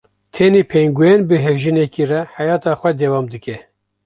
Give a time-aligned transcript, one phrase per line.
[0.35, 3.57] tenê pengûen bi hevjînekê re heyeta xwe dewam dike.